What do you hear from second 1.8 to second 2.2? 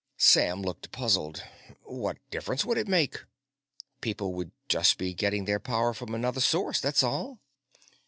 "What